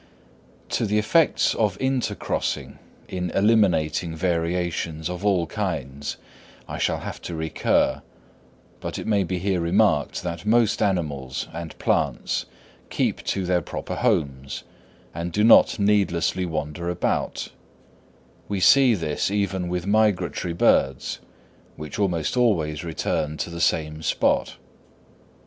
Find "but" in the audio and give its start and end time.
8.79-8.97